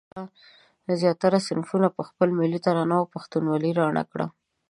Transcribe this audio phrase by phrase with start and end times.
[0.03, 0.33] ده د ولسي
[0.87, 4.25] نظم زیاتره صنفونه په خپلو ملي ترانو او پښتونوالې راڼه کړه.